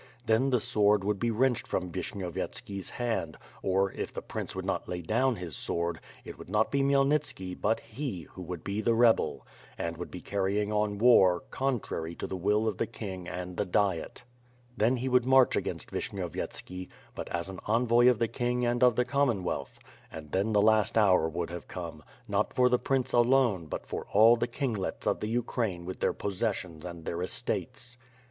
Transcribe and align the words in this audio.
Then 0.25 0.49
the 0.49 0.59
sword 0.59 1.03
would 1.03 1.19
be 1.19 1.29
wrenched 1.29 1.67
from 1.67 1.91
Vishnyov 1.91 2.33
yetski's 2.33 2.89
hand, 2.89 3.37
or, 3.61 3.91
if 3.91 4.11
the 4.11 4.23
prince 4.23 4.55
would 4.55 4.65
not 4.65 4.89
lay 4.89 5.03
down 5.03 5.35
his 5.35 5.55
sword, 5.55 5.99
it 6.25 6.39
would 6.39 6.49
not 6.49 6.71
be 6.71 6.81
Khmyelnitski 6.81 7.61
but 7.61 7.79
he, 7.81 8.23
who 8.23 8.41
would 8.41 8.63
be 8.63 8.81
the 8.81 8.95
rebel; 8.95 9.45
who 9.77 9.91
would 9.91 10.09
be 10.09 10.19
carrying 10.19 10.71
on 10.71 10.97
war, 10.97 11.43
contrary 11.51 12.15
to 12.15 12.25
the 12.25 12.35
will 12.35 12.67
of 12.67 12.77
the 12.79 12.87
king 12.87 13.27
and 13.27 13.57
the 13.57 13.63
Diet. 13.63 14.23
Then 14.75 14.97
he 14.97 15.07
would 15.07 15.27
march 15.27 15.55
against 15.55 15.91
Vishnyovyetski, 15.91 16.89
but 17.13 17.29
as 17.29 17.47
an 17.47 17.59
envoy 17.67 18.07
of 18.09 18.17
the 18.17 18.27
King 18.27 18.65
and 18.65 18.83
of 18.83 18.95
the 18.95 19.05
Commonwealth; 19.05 19.77
and 20.11 20.31
then 20.31 20.51
the 20.51 20.63
last 20.63 20.97
hour 20.97 21.29
would 21.29 21.51
have 21.51 21.67
come, 21.67 22.01
not 22.27 22.55
for 22.55 22.69
the 22.69 22.79
prince 22.79 23.13
alone 23.13 23.67
but 23.67 23.85
for 23.85 24.07
all 24.11 24.35
the 24.35 24.47
kinglets 24.47 25.05
of 25.05 25.19
the 25.19 25.27
Ukraine 25.29 25.85
with 25.85 25.99
their 25.99 26.11
possessions 26.13 26.85
and 26.85 27.05
their 27.05 27.21
estates. 27.21 27.97